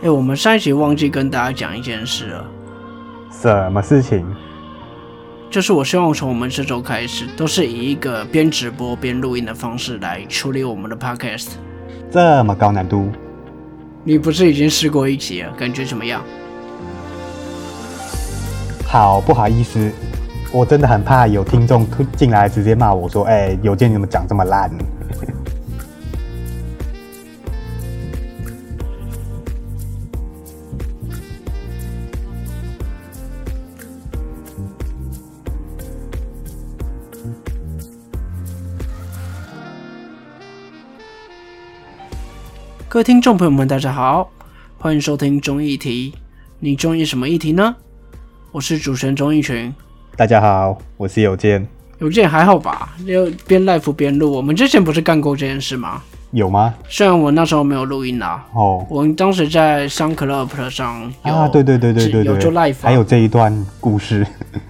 [0.00, 2.44] 哎，我们上一集忘记跟大家讲一件事了，
[3.32, 4.24] 什么事情？
[5.50, 11.48] 就是我希望从我们这周开始，都是以一个边直播边录音的方式来处理我们的 podcast。
[12.12, 13.10] 这么高难度？
[14.04, 15.52] 你不是已经试过一集了？
[15.54, 16.22] 感觉怎么样？
[18.86, 19.90] 好不好意思，
[20.52, 21.84] 我真的很怕有听众
[22.16, 24.70] 进来直接骂我说：“哎，邮件怎么讲这么烂？”
[42.90, 44.30] 各位听众朋友们，大家好，
[44.78, 46.14] 欢迎收听中议题。
[46.58, 47.76] 你中意什么议题呢？
[48.50, 49.70] 我是主持人钟义群。
[50.16, 51.68] 大家好，我是有健。
[51.98, 52.96] 有健还好吧？
[53.04, 54.32] 又边 live 边录。
[54.32, 56.00] 我们之前不是干过这件事吗？
[56.30, 56.74] 有吗？
[56.88, 58.42] 虽然我那时候没有录音啦。
[58.54, 58.82] 哦。
[58.88, 64.26] 我们当时在 Sun Club 上啊，对对对对对对，有做 live，还有这一段故事。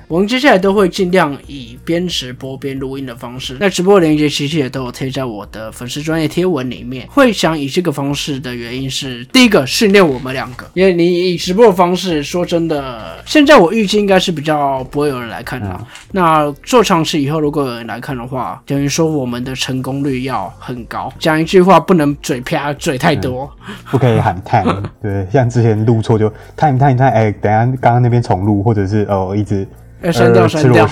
[0.09, 3.59] 我们接下来都会尽量以边直播边录音的方式。
[3.61, 7.06] 那直播链接其实也都有贴在我的粉丝专业贴文里面。
[7.09, 15.79] 会想以这个方式的原因是，第一个训练我们两个，因为你以直播的方式，说真的，现在我预计应该是比较不会有人来看的。
[16.11, 21.12] 那做长期以后，如果有人来看的话，等于说我们的成功率要很高。
[21.19, 23.51] 讲一句话，不能嘴啪嘴太多，
[23.91, 24.83] 不可以喊 time。
[25.03, 29.69] 对，像之前录错就 time time time，哎，等下刚刚那边重录，或者是哦一直。
[30.13, 30.87] 删掉，删掉。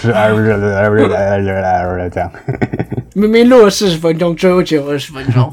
[2.11, 2.31] 这样。
[3.15, 5.53] 明明录了四十分钟，最后只有二十分钟。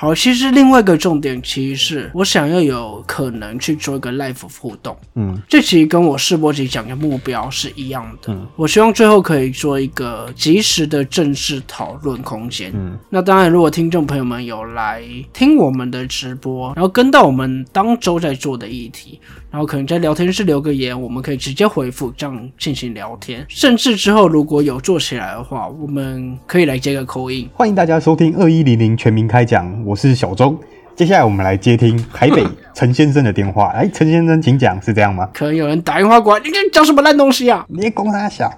[0.00, 4.96] 好，其实另外一个重点，其实是我想要有可能去做一个 live 互动。
[5.16, 8.32] 嗯，这其实跟我试播集讲的目标是一样的。
[8.32, 12.70] 嗯，我希望最后可以做一个及时的正式讨论空间。
[12.76, 19.18] 嗯，那当然，如果听众朋友们有来听我们的直播，然后跟到我们当周在做的议题。
[19.50, 23.42] 然后可能在聊天室留个言，我们可以直接回复，这样进行聊天。
[23.48, 27.48] 甚至之后如果有做起来的话，我们可以来接个口音。
[27.54, 30.54] 欢迎大家收听二一零零全民开讲，我是小周。
[30.94, 32.44] 接下来我们来接听台北
[32.74, 33.68] 陈先生的电话。
[33.68, 35.26] 哎，陈先生，请讲，是这样吗？
[35.32, 37.64] 可能有人打电话过来，你这讲什么烂东西啊？
[37.68, 38.52] 你公他小。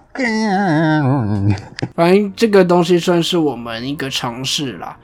[1.95, 4.97] 反正这个东西算是我们一个尝试啦。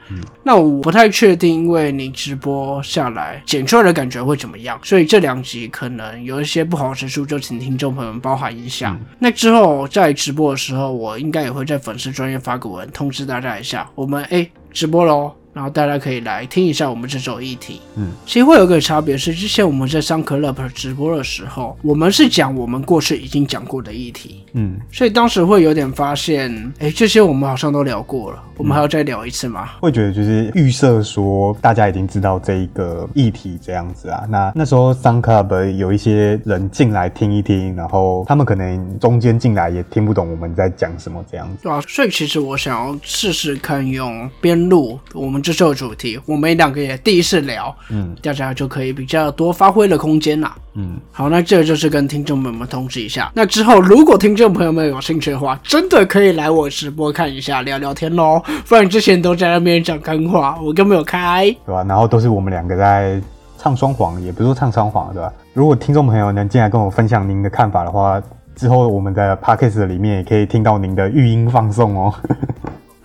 [0.42, 8.98] 那我不太确定，因为你直播下来剪出来的感觉会怎么样，所以这两集可能有一些不好之处，就请听众朋友们包涵一下。
[9.20, 15.32] 那之后在直播的时候，我应该也会在粉丝专业发个文通知大家一下，我们哎直播喽。
[15.56, 17.81] 然后大家可以来听一下我们这首议题。
[17.94, 24.44] 嗯，其实会有个差别是，之前我们在上课 Club 直播的时候，我们是讲我们过去已经讲过的议题。
[24.53, 29.71] 嗯，所以当时会有点发现，哎，这些我们好像都聊过了，我们还要再聊一次吗？
[29.81, 34.27] 会觉得就是预设说大家已经知道这一个议题这样子啊。
[34.28, 41.62] 那那时候上 Club 有一些人进来听一听，然后他们可能中间进来也听不懂我们在讲什么这样子。
[41.62, 45.43] 对啊，所以其实我想要试试看用边录我们。
[45.47, 61.85] 这首主题，我们两个也第一次聊，嗯，大家就可以比较多发挥的空间啦，嗯，好，那这就是跟听众朋友们通知一下，那之后如果听众朋友们有兴趣的话，真的可以来我直播看一下聊聊天喽，不然之前都在那边讲干话，我根本没有开，对吧？
[61.85, 63.23] 然后都是我们两个在
[63.56, 65.33] 唱双簧，也不是说唱双簧，对吧？
[65.55, 68.21] 如果听众朋友能进来跟我分享您的看法的话，
[68.56, 72.12] 之后我们的 podcast 里面也可以听到您的语音放送哦。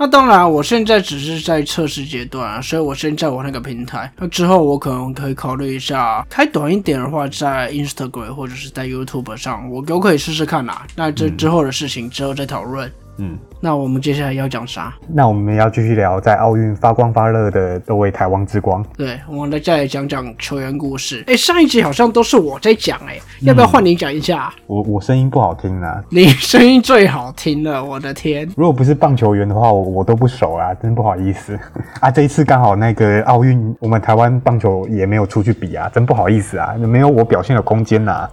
[0.02, 4.12] 那当然，我现在只是在测试阶段啊，所以我先在我那个平台。
[4.18, 10.88] 那之后我可能可以考虑一下，开短一点的话，在 Instagram 或者是在 YouTube 上，我都可以试试看啦。
[10.96, 12.92] 那这之后的事情之后再讨论。
[13.18, 14.94] 嗯，那我们接下来要讲啥？
[15.08, 18.84] 那我们要继续聊在奥运发光发热的各位台湾之光。
[18.98, 21.24] 对，我们再来讲讲球员故事。
[21.28, 24.52] 哎，上一集好像都是我在讲，哎，要不要换你讲一下？
[24.66, 28.50] 我我声音不好听啊，你声音最好听了，我的天！
[28.56, 31.60] 如果不是棒球员的话，我我都不熟啊，真不好意思
[32.00, 32.10] 啊。
[32.10, 38.28] 这一次刚好那个奥运，我们台湾棒球也没有出去比啊，真不好意思啊，没有我表现的空间呐。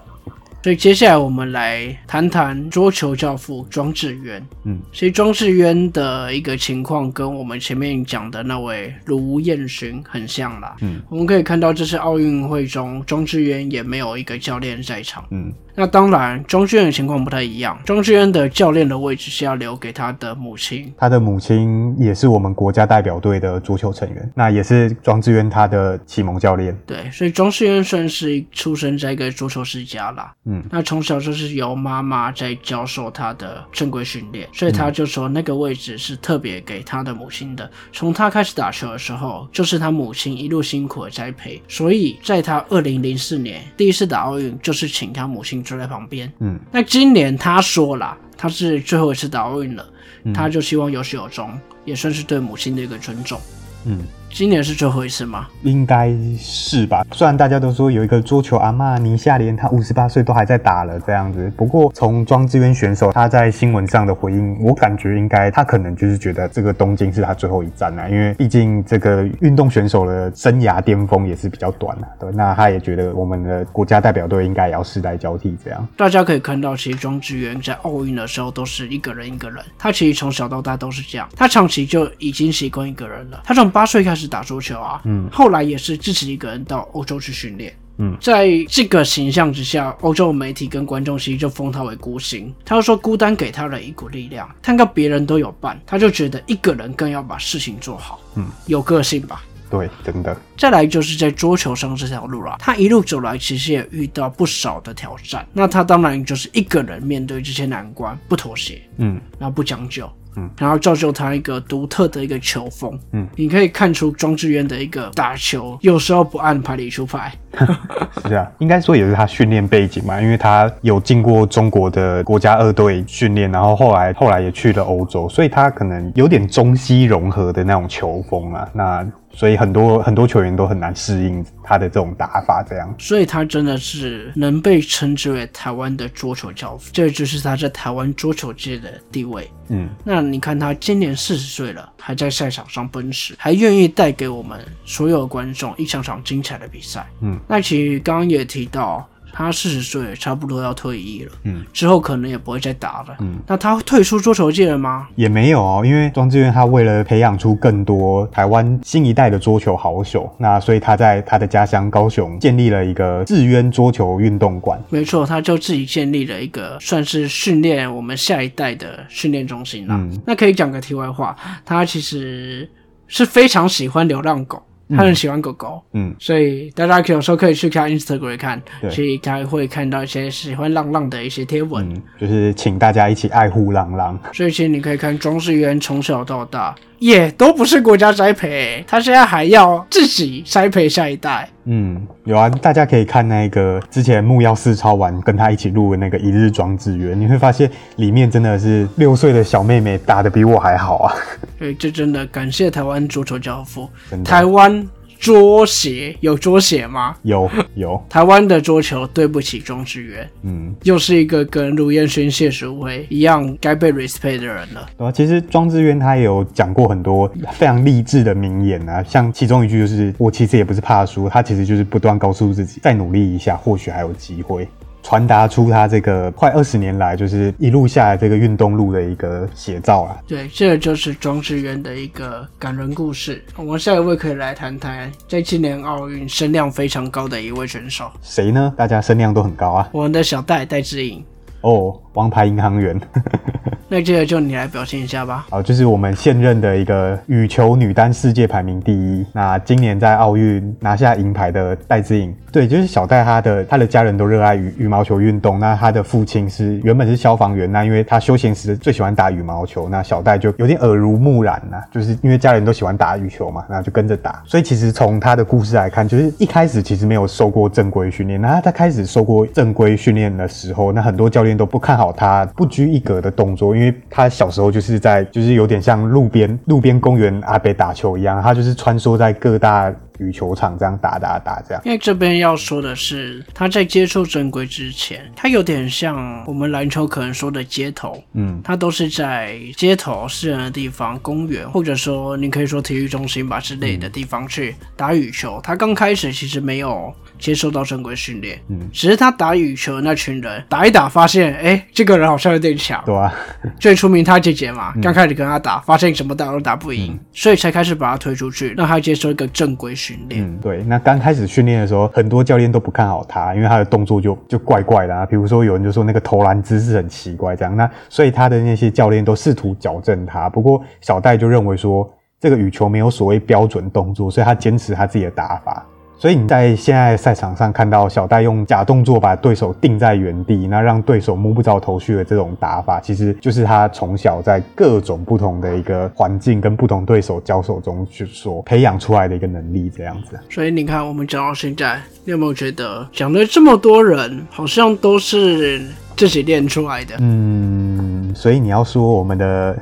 [0.62, 4.44] 所以接下来我们来谈谈桌球教父庄智渊。
[4.64, 10.76] 嗯，其实庄智渊的一个情况跟我们前面讲的那位卢彦勋很像啦。
[10.80, 15.24] 嗯，我们可以看到这次奥运会中，庄智渊也没有一个教练在场。
[15.30, 15.52] 嗯。
[15.78, 17.78] 那当然，庄智渊的情况不太一样。
[17.84, 26.76] 庄智渊的教练的位置是要留给他的母亲，他的母亲也是我们国家代表队的足球成员，那也是庄智渊他的启蒙教练。
[26.84, 30.32] 对，所以庄智渊算是出生在一个足球世家啦。
[30.46, 37.70] 嗯，那从小就是由妈妈在教授他的正规训练，所以他就说那个位置是特别给他的母亲的。
[37.92, 46.32] 从他开始打球的时候，就是他母亲一路辛苦的栽培，所以在他二零零四年第一次打奥运，就是请他母亲坐在旁边。
[46.40, 49.86] 嗯，那今年他说了，他是最后一次打奥运了，
[50.34, 53.40] 他就希望有始有终，也算是对母亲的一个尊重。
[53.84, 55.48] 嗯，今年是最后一次吗？
[55.62, 57.04] 应该是吧。
[57.12, 72.08] 虽然大家都说有一个桌球阿嬷倪夏莲，她五十八岁都还在打了这样子，不过从庄智渊选手他在新闻上的回应，我感觉应该他可能就是觉得这个东京是他最后一站了，因为毕竟这个运动选手的生涯巅峰也是比较短的。
[72.20, 75.88] 对，那他也觉得我们的国家代表队应该也要世代交替这样。
[75.96, 83.40] 大家可以看到，其实庄智渊在奥运的时候都是一个人一个人，他其实从小到大都是这样，他长期就已经习惯一个人了。
[83.44, 87.72] 他从八岁开始打桌球啊，嗯，后来也是自己一个人到欧洲去训练。
[88.00, 92.54] 嗯，在这个形象之下，欧洲媒体跟观众其实就封他为孤星。
[92.64, 98.20] 他就说，孤单给他了一股力量，看到别人都有伴，他就觉得一个人更要把事情做好。
[98.36, 99.42] 嗯，有个性吧。
[99.68, 100.34] 对，真的。
[100.56, 105.46] 再来就是在桌球上这条路啦，他一路走来其实也遇到不少的挑战。
[105.52, 117.32] 那他当然就是一个人面对这些难关，不妥协，嗯，然后不将就，嗯，然后造就他一个独特的一个球风，嗯，你可以看出庄智渊的一个打球，有时候不按牌理出牌，
[118.28, 128.68] 是啊，应该说也是他训练背景嘛，因为他有进过中国的国家二队训练，然后后来后来也去了欧洲，所以他可能有点中西融合的那种球风啊。
[128.72, 129.06] 那
[129.38, 132.92] 所以很多很多球员都很难适应他的这种打法，这样。
[132.98, 139.48] 所以他真的是能被称之为台湾的桌球教父，这就是他在台湾桌球界的地位。
[139.68, 147.06] 嗯，那你看他今年四十岁了，还在赛场上奔驰，还愿意带给我们所有观众一场场精彩的比赛。
[147.20, 149.08] 嗯，那其实刚刚也提到，
[149.38, 153.16] 他四十岁差不多要退役了，嗯，之后可能也不会再打了。
[153.20, 155.06] 嗯，那他退出桌球界了吗？
[155.14, 164.82] 也没有哦，因为庄智渊他为了培养出更多台湾新一代的桌球好手，那所以他在他的家乡高雄建立了一个智渊桌球运动馆。
[164.88, 169.94] 没错，他就自己建立了一个算是训练我们下一代的训练中心啦。
[169.96, 172.68] 嗯那可以讲个题外话，他其实
[173.06, 175.82] 是非常喜欢流浪狗，他很喜欢狗狗。
[175.92, 181.88] 嗯，所以大家有时候可以去看 Instagram 看，对其实他会看到一些喜欢浪浪的一些贴文。
[181.92, 184.18] 嗯，就是请大家一起爱护浪浪。
[184.32, 191.48] 所以其实你可以看庄世渊从小到大也都不是国家栽培，他现在还要自己栽培下一代。
[191.70, 201.14] 嗯，有啊，大家可以看那个之前木曜四超玩跟他一起录的那个一日庄子园，你会发现里面真的是六岁的小妹妹打得比我还好啊。
[201.58, 203.86] 对这真的感谢台湾足球教父
[204.24, 204.88] 台湾
[205.18, 207.16] 桌鞋有桌鞋吗？
[207.22, 214.88] 有有，台湾的桌球对不起庄智渊，嗯，又是一个跟卢彦勋、谢淑薇一样该被 respect 的人了。
[214.96, 224.68] 对啊，其实庄智渊他也有讲过很多非常励志的名言啊，像其中一句就是“我其实也不是怕输”，他其实就是不断告诉自己再努力一下，或许还有机会。
[225.02, 230.18] 传达出他这个快二十年来就是一路下来这个运动路的一个写照啊。
[230.26, 233.42] 对，这个就是庄智渊的一个感人故事。
[233.56, 238.72] 我们下一位可以来谈谈在今年奥运声量非常高的一位选手，谁呢？
[238.76, 239.88] 大家声量都很高啊。
[239.92, 241.24] 我们的小戴戴志颖。
[241.62, 243.00] 哦，王牌银行员。
[243.90, 245.46] 那这个就你来表现一下吧。
[245.48, 252.34] 好，就是我们现任的一个羽球女单世界排名第一，那今年在奥运拿下银牌的戴资颖。
[252.52, 255.58] 对，就是小戴，她的她的家人都热爱羽羽毛球运动。
[255.58, 264.42] 那她的父亲是原本是消防员，那因为他休闲时最喜欢打羽毛球，那小戴就有点耳濡目染呐、就是因为家人都喜欢打羽球嘛，那就跟着打。
[264.44, 281.82] 所以其实从她的故事来看，就是一开始其实没有受过正规训练，那她开始受过正规训练的时候，那很多教练都不看好他不拘一格的动作，因为他小时候就是在就是有点像路边路边公园阿北打球一样，他就是穿梭在各大羽球场这样打打打这样。
[281.84, 295.60] 因为这边要说的是，他在接触正规之前，他有点像我们篮球可能说的街头，嗯，他都是在街头私人的地方、公园，或者说你可以说体育中心吧之类的地方去打羽球。
[295.62, 303.32] 他刚开始其实没有接受到正规训练，嗯，只是他打羽球那群人打一打，发现哎，这个人好像有点强，对啊，
[303.78, 310.82] 最出名他姐姐嘛，刚开始跟他打，发现怎么打都打不赢，所以才开始把他推出去，让他接受一个正规训嗯，对。
[310.84, 315.26] 那刚开始训练的时候，很多教练都不看好他，因为他的动作就就怪怪的啊。
[315.26, 317.76] 比如说有人就说那个投篮姿势很奇怪，这样。
[317.76, 320.48] 那所以他的那些教练都试图矫正他。
[320.48, 325.84] 不过小戴就认为说，这个羽球没有所谓标准动作，所以他坚持他自己的打法。
[326.18, 340.36] 所以你在现在赛场上看到小戴用假动作把对手定在原地，那让对手摸不着头绪的这种打法，其实就是他从小在各种不同的一个环境跟不同对手交手中去所培养出来的一个能力，这样子。
[340.50, 345.80] 所以你看，我们讲到现在，你有没有觉得讲了这么多人，好像都是
[346.18, 347.16] 自己练出来的？
[347.20, 349.72] 嗯，所以你要说我们的，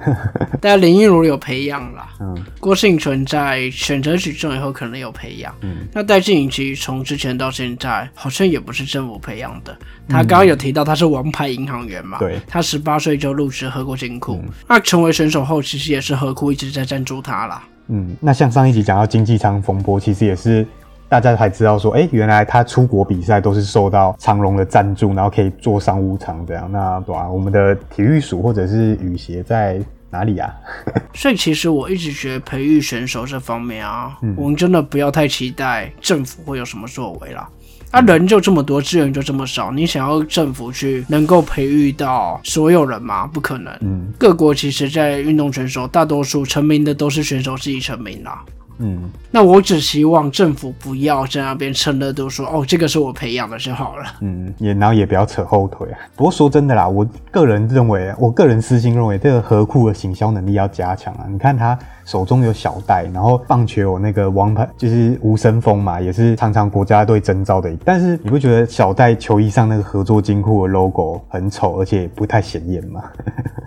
[0.61, 9.75] 大家林依如有培养啦，嗯，郭幸存在选择举重以后可能有培养，嗯，那戴静颖其实从之前到现在好像也不是政府培养的，
[10.07, 14.39] 他刚刚有提到他是王牌银行员嘛，对，他十八岁就入职河库金库，
[14.69, 17.65] 那成为选手后其实也是河库一直在赞助他啦。
[17.89, 20.67] 嗯，那像上一集讲到经济舱风波，其实也是。
[21.09, 26.69] 大家才知道说，哎，原来他出国比赛都是受到长隆的赞助，然后可以坐商务舱这样。
[26.71, 30.53] 那对啊，我们的体育署或者是羽协在哪里啊？
[31.15, 37.49] 所以其实我一直觉得培育选手这方面啊，我们真的不要太期待政府会有什么作为啦。
[37.93, 43.29] 啊，人就这么多，资源就这么少，你想要政府去能够培育到所有人吗？
[43.29, 43.73] 不可能。
[43.81, 48.45] 嗯，各国其实，在运动选手大多数成名的都是选手自己成名啦。
[48.79, 54.05] 嗯，那我只希望政府不要在那边趁热度，说哦，这个是我培养的就好了。
[54.21, 55.99] 嗯，也然后也不要扯后腿啊。
[56.15, 61.27] 不过说真的啦，我个人认为，我个人私心认为，这个河库的行销能力要加强啊。
[61.29, 61.79] 你看他。
[62.07, 67.69] 手中有小戴，然后棒球有那个王牌，就是吴森峰嘛，也是常常国家队征召的。
[67.85, 73.03] 但是你不觉得小戴球衣上那个合作金库的 logo 很丑，而且不太显眼吗？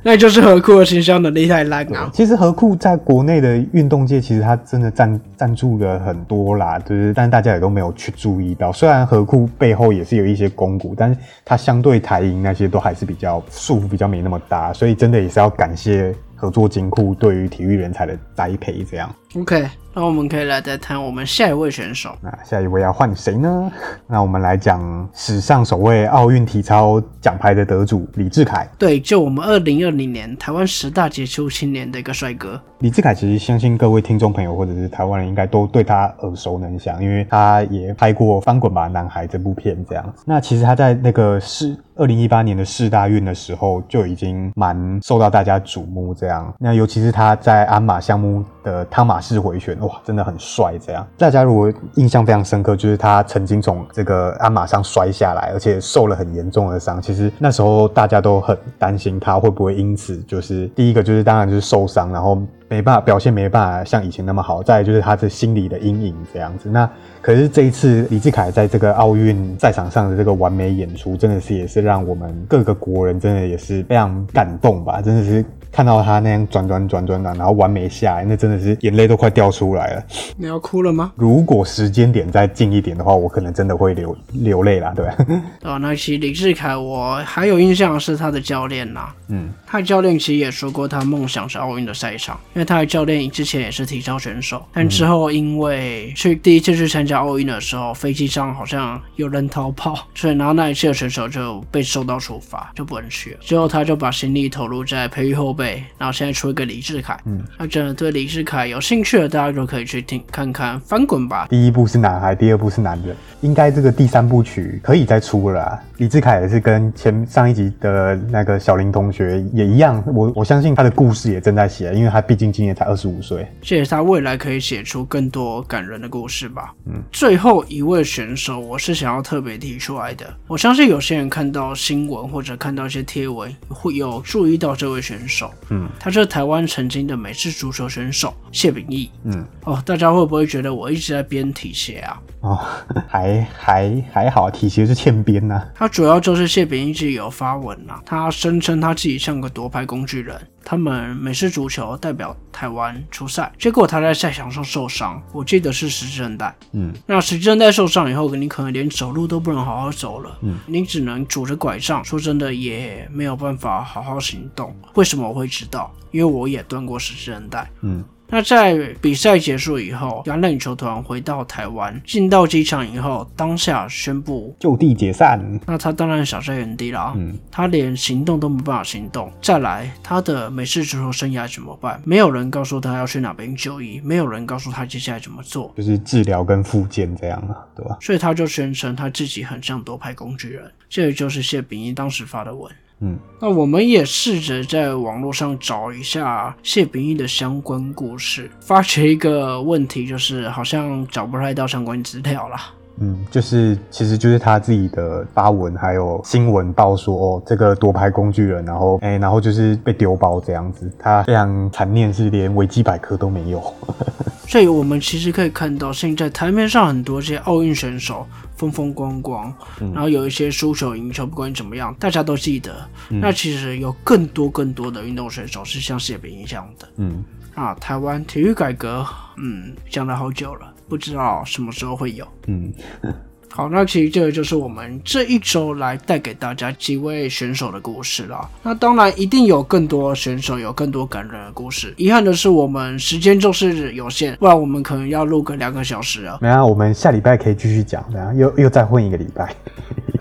[0.01, 2.09] 那就是河库的行销能力太烂啊。
[2.13, 8.69] 其实河库在国内的运动界，其实他真的赞赞助的很多啦，就是，但大家也都没有去注意到。
[8.69, 16.13] 虽然河库背后也是有一些公股，但是它相对台银那些都还是比较束缚，比较没那么大，所以真的也是要感谢。
[16.39, 19.13] 合作金库对于体育人才的栽培，这样。
[19.35, 22.17] OK，那我们可以来再谈我们下一位选手。
[22.19, 23.71] 那下一位要换谁呢？
[24.07, 28.67] 那我们来讲史上首位奥运体操奖牌的得主李志凯。
[28.79, 33.13] 对，就我们二零二零年台湾十大杰出青年的一个帅哥李志凯。
[33.13, 40.13] 其实相信各位听众朋友或者是台湾人应该都对他耳熟能详，因为他也拍过《翻滚吧，男孩》这部片这样。
[40.25, 46.51] 那其实他在那个世二零一八年的四大运的时候就已经蛮受到大家瞩目这样。
[46.57, 49.19] 那尤其是他在鞍马项目的汤马。
[49.21, 50.73] 式回旋哇，真的很帅！
[50.79, 57.01] 这样，大家如果印象非常深刻，就是他曾经从这个鞍马上摔下来，而且受了很严重的伤。
[57.01, 64.63] 其实那时候大家都很担心他会不会因此就是第一个就是当然就是受伤，然后没办法表现，没办法像以前那么好。
[64.63, 66.69] 再就是他的心理的阴影这样子。
[66.69, 66.89] 那
[67.21, 75.43] 可是这一次李志凯在这个奥运赛场上的这个完美演出，真的是也是让我们各个国人真的也是非常感动吧，真的是。
[75.71, 80.03] 看到他那样转转转转转，然后完美下来，那真的是眼泪都快掉出来了。
[80.37, 81.11] 你要哭了吗？
[81.15, 85.15] 如果时间点再近一点的话，我可能真的会流流泪啦，对吧？
[85.63, 89.09] 哦，那其实李志凯，我还有印象是他的教练呐。
[89.27, 103.37] 嗯，他的教练其实也说过，他梦想是奥运的赛场，因为他的教练之前也是体操选手，但之后因为去第一次去参加奥运的时候，飞机上好像有人逃跑， 所以然后那一次的选手就被受到处罚，就不能去了。
[103.41, 105.49] 之后他就把心力投入在培育后。
[105.59, 111.47] 辈，然后现在出一个李志凯，嗯，他真的对李志凯有兴趣的，大家都可以去听看看翻滚吧。
[111.49, 115.79] 第一部是男孩，第二部是男人，应该这个第三部曲可以再出了。
[115.97, 126.73] 李志凯也是跟前上一集的那个小林同学也一样，我我相信他的故事也正在写，因为他毕竟今年才二十五岁，谢谢他未来可以写出更多感人的故事吧。
[126.85, 135.51] 嗯，最后一位选手，我是想要特别提出来的，我相信有些人看到新闻或者看到一些贴文，会有注意到这位选手。
[135.69, 139.09] 嗯，他是台湾曾经的美式足球选手谢秉义。
[139.23, 142.21] 嗯，哦，大家会不会觉得我一直在编体协啊？
[142.41, 142.59] 哦，
[143.07, 145.61] 还还还好，体协是欠编呐。
[145.75, 150.39] 他主要就是谢秉义自己有发文啊，他声称他自己像个夺牌工具人。
[150.63, 156.55] 他们美式足球代表台湾出赛，结果他在赛场上受伤，我记得是十字韧带。
[156.73, 160.37] 嗯，那十字韧带受伤以后，你可能连走路都不能好好走了。
[160.41, 164.75] 嗯，你只能拄着拐杖，说真的也没有办法好好行动。
[164.93, 165.91] 为什么我会知道？
[166.11, 167.69] 因为我也断过十字韧带。
[167.81, 168.03] 嗯。
[168.29, 175.39] 那在比赛结束以后，橄榄球团回到台湾，进到机场以后，当下宣布就地解散。
[175.65, 179.31] 那他当然傻在原地啦，嗯，他连行动都没办法行动。
[179.41, 182.01] 再来，他的美式足球生涯怎么办？
[182.05, 187.97] 没有人告诉他要去哪边就医，没有人告诉他接下来怎么做，就是治疗跟复健这样啊，对吧？
[187.99, 190.71] 所以他就宣称他自己很像夺牌工具人。
[190.87, 192.71] 这也就是谢炳一当时发的文。
[193.01, 202.57] 嗯，那我们也试着在网络上找一下谢炳义的相关故事，发觉一个问题，就是好像找不太到相关资料了。
[202.99, 213.61] 嗯，就是其实就是他自己的发文，还有新闻报说哦，这个夺牌工具人，然后哎，然后就是被丢包这样子，他非常残念，是连维基百科都没有。
[214.47, 218.25] 所以我们其实可以看到，现在台面上很多这些奥运选手
[218.55, 219.53] 风风光光，
[219.93, 222.73] 然后有一些输球赢球，不管怎么样，大家都记得。
[223.09, 226.87] 那其实有更多更多的运动选手是像谢炳一这样的。
[226.97, 229.05] 嗯，啊，台湾体育改革，
[229.37, 232.27] 嗯，讲了好久了，不知道什么时候会有。
[232.47, 232.73] 嗯，
[233.51, 238.49] 好，那其实这个就是我们这一周来带给大家几位选手的故事啦。
[238.63, 241.93] 那当然一定有更多选手有更多感人的故事。
[241.97, 246.37] 遗憾的是我们时间就是有限，不然我们可能要录个两个小时啊。
[246.41, 249.55] 没啊，我们下礼拜可以继续讲，然后又又再混一个礼拜。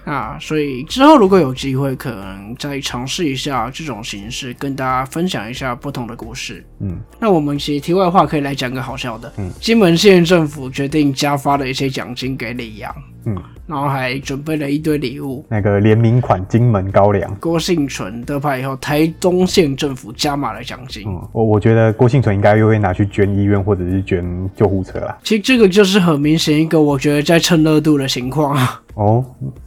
[0.08, 6.64] 啊，所以之后如果有机会，可能再尝试一下这种形式，跟大家分享一下不同的故事。
[6.80, 9.30] 嗯，那我们其实题外话可以来讲个好笑的。
[9.36, 12.90] 嗯，金门县政府决定加发了一些奖金给李阳，
[13.26, 13.36] 嗯，
[13.68, 15.44] 然后还准备了一堆礼物。
[15.48, 21.04] 那个联名款金门高粱，郭幸存得牌以后，台东县政府加码了奖金。
[21.06, 24.24] 嗯，我我觉得郭幸存应该又会拿去捐医院或者是捐
[24.56, 25.16] 救护车啦。
[25.22, 28.80] 其实这个就是很明显一个我觉得在蹭热度的情况啊。
[28.94, 29.24] 哦，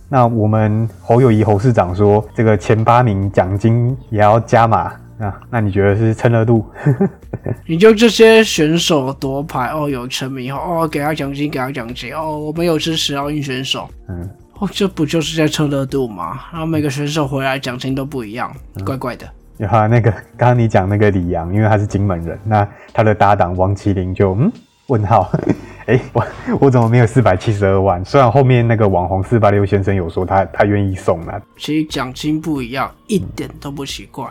[0.09, 6.65] 那我们侯友谊侯市长说，这个前八名奖金也要加码，那那你觉得是蹭热度？
[7.67, 16.39] 你就这些选手夺牌哦，有成名以后哦，给他奖金，给他奖金哦，我们有支持奥运选手，嗯，哦，这不就是在蹭热度吗？
[16.51, 18.51] 然后每个选手回来奖金都不一样，
[18.83, 19.31] 怪怪的。
[19.57, 24.51] 有哈，那个刚刚你讲那个李阳，因为他是金门人，那他的搭档王麒麟就嗯
[24.87, 25.31] 问号，
[25.85, 26.25] 哎、我
[26.61, 28.03] 我怎么没有四百七十二万？
[28.03, 34.25] 虽然后面那个网红四八六先生有说他他愿意送啊，其实奖金不一样，一点都不奇怪。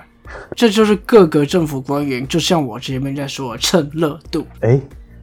[0.54, 4.46] 这就是各个政府官员，就像我前面在说的蹭热度。
[4.60, 4.80] 哎、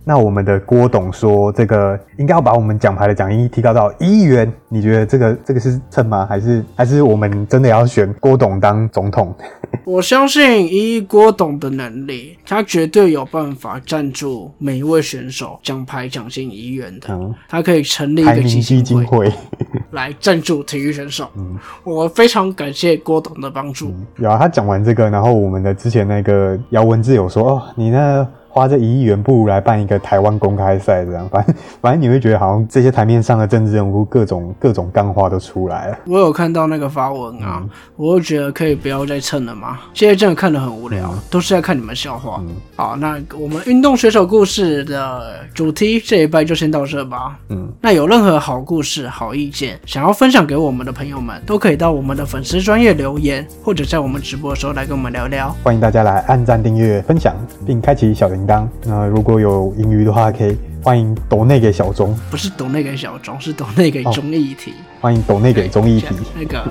[0.07, 6.25] 那我们的郭董说，这个应该要把我们奖牌的奖金提高到一亿元，你觉得这个这个是蹭吗？
[6.25, 9.35] 还是还是我们真的要选郭董当总统？
[9.83, 17.07] 我相信以郭董的能力，他绝对有办法赞助每一位选手奖牌奖金一亿元的。
[17.09, 19.29] 嗯，他可以成立一个基基金会
[19.91, 21.29] 来赞助体育选手。
[21.35, 23.93] 嗯我非常感谢郭董的帮助。
[24.19, 28.25] 有啊，他讲完这个，然后我们的之前那个姚文志有说，哦，你那
[28.57, 35.99] 花这一亿元，不如来办一个台湾公开赛这样，反正反正你会觉得好像这些台面上的政治人物各种各种干话都出来了。
[36.07, 37.63] 我有看到那个发文啊，
[37.95, 39.77] 我就觉得可以不要再蹭了嘛。
[39.93, 42.41] 现在真的看得很无聊，都是在看你们笑话。
[42.75, 47.37] 好，那我们运动选手故事的主题这一拜就先到这吧。
[47.49, 55.55] 嗯，那有任何好故事、好意见想要分享给我们的朋友们，都可以到我们的粉丝专业留言，或者在我们直播的时候来跟我们聊聊。
[55.63, 58.65] 欢迎大家来按赞、订阅、分享，并开启小铃铛。
[58.85, 64.73] 那如果有盈余的话，可以欢迎抖内给小钟，不是抖内给小钟，是抖内给综艺题。
[65.01, 66.15] 欢迎抖内给综艺题。
[66.33, 66.63] 那个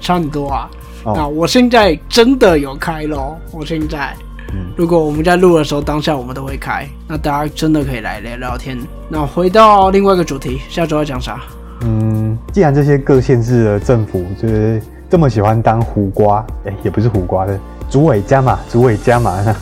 [0.00, 0.70] 差很多啊。
[1.04, 4.14] 哦那我现在真的有开喽，我现在，
[4.52, 8.78] 嗯如果我们在录的时候，当下我们都会开，那大家真的可以来聊聊天。
[9.08, 11.40] 那回到另外一个主题，下周要讲啥？
[11.80, 17.58] 嗯，既然这些各县市的政府就是这么喜欢当胡瓜，哎、也不是胡瓜的，
[17.90, 19.52] 主委加码，主委加码，那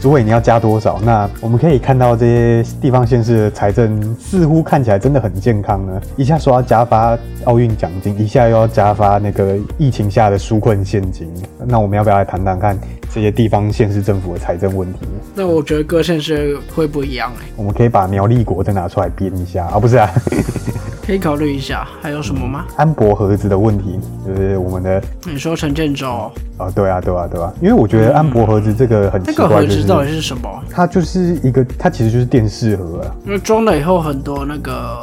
[0.00, 0.98] 主委你要加多少？
[1.02, 11.30] 那我们可以看到这些地方县市的财政似乎看起来真的很健康呢，一下说要加发奥运奖金，一下又要加发那个疫情下的纾困现金。
[11.66, 12.78] 那我们要不要来谈谈看
[13.12, 15.00] 这些地方县市政府的财政问题？
[15.34, 20.10] 那我觉得各县市会不一样哎、我们可以把苗栗国再拿出来编一下啊，不是啊。
[21.04, 21.86] 可以考虑一下。
[22.00, 22.64] 还有什么吗？
[22.76, 30.48] 安博盒子的问题，就是我们的你说陈建州啊，对啊，对啊，对啊，因为我觉得安博盒子这个很奇怪，那个盒子到底是什么？
[30.70, 35.00] 它就是一个，它其实就是电视盒啊，因为装了以后很多那个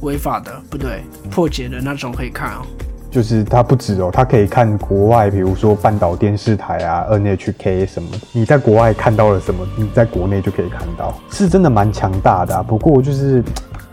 [0.00, 2.62] 违法的，不对，破解的那种可以看哦。
[3.10, 12.60] 就是它不止哦，它可以看国外，比如说半岛电视台啊、NHK 什么，你在国外看到了什么，你在国内就可以看到，是真的蛮强大的啊。
[12.60, 13.40] 不过就是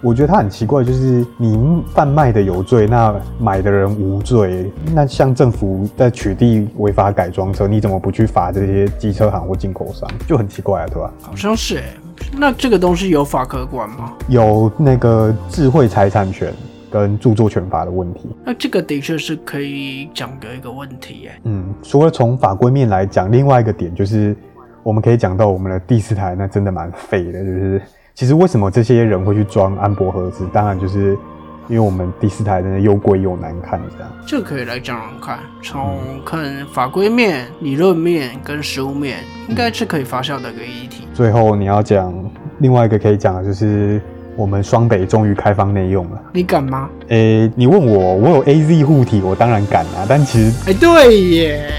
[0.03, 4.71] 我觉得它很奇怪，就是你贩卖的有罪，那买的人无罪。
[4.95, 10.09] 那像政府在取缔违法改装车，你怎么不去罚这些机车行或进口商？
[10.27, 11.13] 就很奇怪啊，对吧？
[11.21, 11.83] 好像是哎。
[12.35, 14.13] 那这个东西有法可管吗？
[14.27, 16.51] 有那个智慧财产权
[16.89, 18.21] 跟著作权法的问题。
[18.43, 21.39] 那这个的确是可以讲的一个问题哎。
[21.43, 24.35] 嗯，除了从法规面来讲，另外一个点就是，
[24.81, 27.81] 我们可以讲到我们的第四台，那真的蛮废的，就是。
[28.21, 30.47] 其实为什么这些人会去装安博盒子？
[30.53, 31.17] 当然就是
[31.67, 34.13] 因为我们第四台真的又贵又难看，这样。
[34.27, 39.17] 这可以来讲讲看，从看法规面、理论面跟实物面，
[39.49, 41.07] 应该是可以发酵的一个议题。
[41.15, 42.13] 最后你要讲
[42.59, 43.99] 另外一个可以讲的就是
[44.35, 46.87] 我们双北终于开放内用了，你敢吗？
[47.07, 50.05] 诶，你问我，我有 A Z 护体，我当然敢啊。
[50.07, 51.73] 但其实，哎，对耶。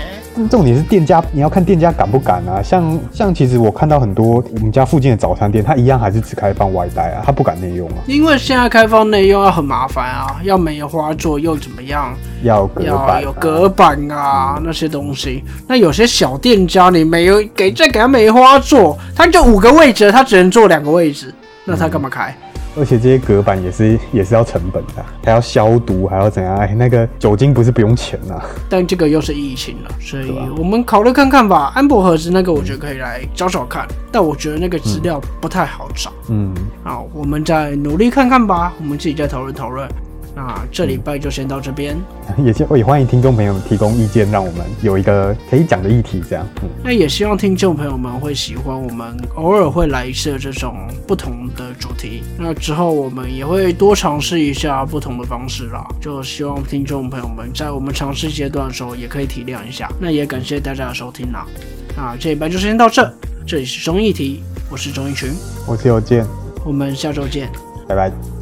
[0.51, 2.62] 重点是店家，你要看店家敢不敢啊？
[2.62, 7.97] 像像其实我看到很多我们家附近的早餐店，它一样还是只开放外带啊，它不敢内用啊。
[8.07, 12.14] 因为现在开放内用要很麻烦啊，要梅花座又怎么样？
[12.42, 15.45] 要要有隔板啊那些东西。
[15.68, 21.33] 那有些小店家你没有给再给他梅花座，他就五个位置，他只能坐两个位置，
[21.64, 22.35] 那他干嘛开？
[22.77, 26.57] 而且这些隔板也是也是要成本的，还要消毒，还要怎样？
[26.57, 28.43] 哎，那个酒精不是不用钱啊？
[28.69, 31.73] 但这个又是疫情了，所以我们考虑看看吧。
[31.75, 36.13] 安博盒子那个，我觉得可以来找找看，但我觉得那个资料不太好找。
[36.29, 38.73] 嗯，好，我们再努力看看吧。
[38.79, 39.89] 我们自己再讨论讨论。
[40.35, 41.97] 那这礼拜就先到这边，
[42.42, 46.23] 也也欢迎听众朋友提供意见，让我们有一个可以讲的议题。
[46.29, 46.47] 这样，
[46.83, 50.75] 那也希望听众朋友们会喜欢我们偶尔会来一次这种
[51.07, 52.23] 不同的主题。
[52.38, 59.90] 那之后我们也会多尝试一下不同的方式啦，就希望听众朋友们在我们尝试阶段的时候也可以体谅一下。
[60.01, 61.47] 那也感谢大家的收听啦。
[61.95, 63.12] 那这礼拜就先到这，
[63.47, 65.31] 这里是中议题，我是钟义群，
[65.66, 66.27] 我是有健，
[66.64, 67.51] 我们下周见，
[67.87, 68.42] 拜拜。